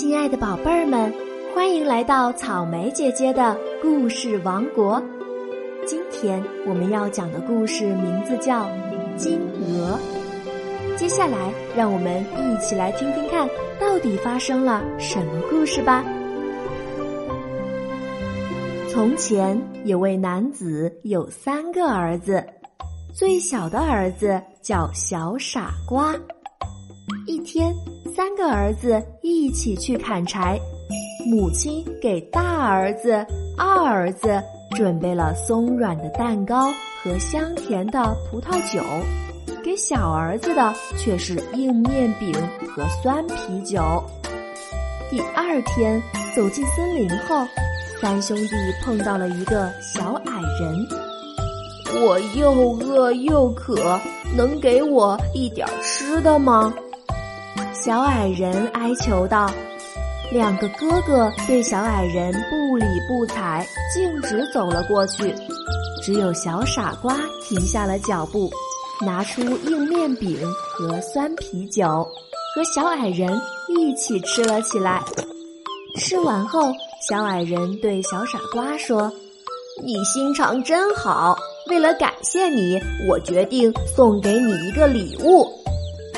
[0.00, 1.12] 亲爱的宝贝儿们，
[1.52, 5.02] 欢迎来到草莓姐姐的故事王国。
[5.84, 8.66] 今天我们要讲的故事名字叫
[9.16, 9.98] 《金鹅》。
[10.96, 13.48] 接下来，让我们一起来听听看，
[13.80, 16.04] 到底发生了什么故事吧。
[18.88, 22.46] 从前有位男子，有三个儿子，
[23.12, 26.14] 最小的儿子叫小傻瓜。
[27.26, 27.74] 一天，
[28.18, 30.58] 三个儿子一起去砍柴，
[31.24, 33.24] 母亲给大儿子、
[33.56, 34.42] 二儿子
[34.74, 36.68] 准备了松软的蛋糕
[37.00, 38.82] 和香甜的葡萄酒，
[39.62, 42.34] 给小儿子的却是硬面饼
[42.74, 43.80] 和酸啤酒。
[45.08, 46.02] 第二天，
[46.34, 47.46] 走进森林后，
[48.00, 48.48] 三兄弟
[48.82, 52.02] 碰到了一个小矮人。
[52.02, 53.96] 我又饿又渴，
[54.36, 56.74] 能给我一点吃的吗？
[57.84, 59.48] 小矮人哀求道
[60.32, 65.32] ：“两个哥哥对小矮人不理不睬，径直走了过去。
[66.02, 68.50] 只有小傻瓜停下了脚步，
[69.00, 70.36] 拿出硬面饼
[70.72, 72.04] 和酸啤酒，
[72.52, 75.00] 和小矮人一起吃了起来。
[76.00, 76.72] 吃完后，
[77.08, 79.10] 小矮人对小傻瓜说
[79.84, 81.38] ：‘你心肠真好，
[81.70, 82.76] 为了感谢你，
[83.08, 85.46] 我决定送给你一个礼物。’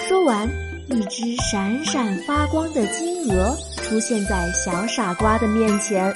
[0.08, 0.48] 说完。”
[0.92, 6.12] 一只闪闪发光的金鹅出现在小傻瓜的面前，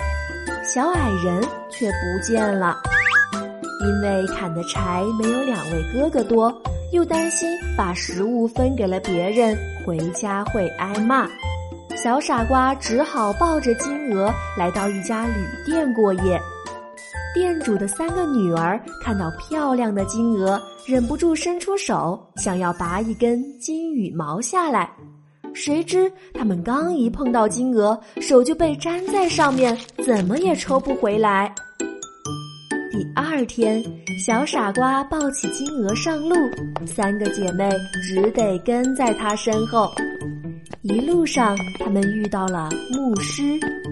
[0.64, 2.76] 小矮人却不见了。
[3.80, 6.52] 因为砍的柴没有两位哥哥多，
[6.90, 11.28] 又担心把食物分给了别人，回家会挨骂。
[12.02, 16.40] 小傻瓜只好抱着金鹅来到一家旅店过夜。
[17.34, 24.88] 店主的三个女儿看到漂亮的金鹅，忍不住伸出手，想要拔一根金羽毛下来。
[25.52, 31.52] 谁知他们刚一碰到金鹅，手就被粘在上面，怎么也抽不回来。
[32.92, 33.82] 第二天，
[34.24, 36.36] 小傻瓜抱起金鹅上路，
[36.86, 37.68] 三个姐妹
[38.04, 39.90] 只得跟在他身后。
[40.82, 43.42] 一路上，他们遇到了牧师、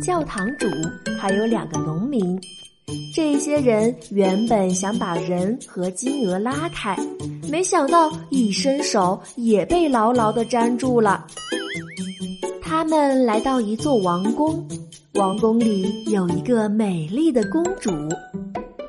[0.00, 0.68] 教堂主，
[1.18, 2.40] 还有两个农民。
[3.14, 6.96] 这些人原本想把人和金鹅拉开，
[7.50, 11.26] 没想到一伸手也被牢牢的粘住了。
[12.62, 14.66] 他们来到一座王宫，
[15.14, 17.90] 王宫里有一个美丽的公主，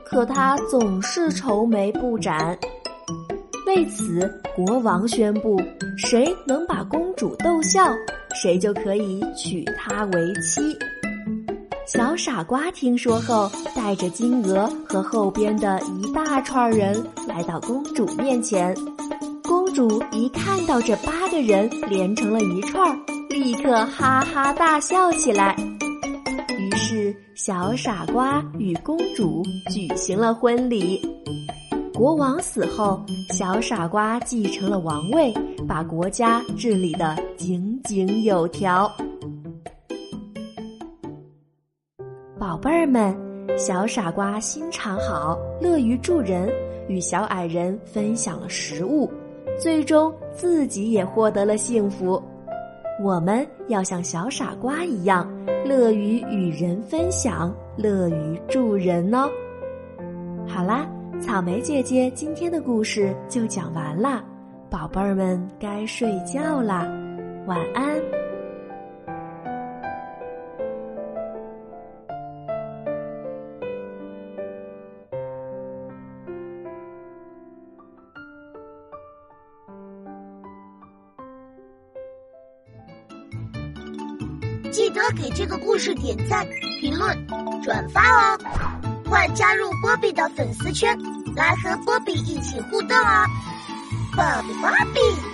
[0.06, 2.58] 可她总是愁眉不展。
[3.68, 5.60] 为此，国王宣布，
[5.98, 7.92] 谁能把公主逗笑，
[8.42, 10.78] 谁就可以娶她为妻。
[11.86, 18.74] 小傻瓜听说后，带着金鹅和后边的一大串人来到公主面前。
[19.44, 22.98] 公主一看到这八个人连成了一串，
[23.30, 25.56] 立刻哈哈大笑起来。
[26.58, 31.02] 于是，小傻瓜与公主举行了婚礼。
[31.94, 35.34] 国王死后，小傻瓜继承了王位，
[35.68, 38.90] 把国家治理得井井有条。
[42.64, 43.14] 贝儿们，
[43.58, 46.50] 小傻瓜心肠好，乐于助人，
[46.88, 49.12] 与小矮人分享了食物，
[49.60, 52.24] 最终自己也获得了幸福。
[53.04, 55.30] 我们要像小傻瓜一样，
[55.66, 59.30] 乐于与人分享，乐于助人哦。
[60.48, 60.88] 好啦，
[61.20, 64.24] 草莓姐姐今天的故事就讲完啦，
[64.70, 66.88] 宝贝儿们该睡觉啦，
[67.46, 68.23] 晚安。
[84.74, 86.48] 记得给这个故事点赞、
[86.82, 87.16] 评论、
[87.64, 88.40] 转发哦！
[89.08, 90.98] 快加入波比的粉丝圈，
[91.36, 93.26] 来和波比一起互动哦！
[94.16, 95.33] 波比波比。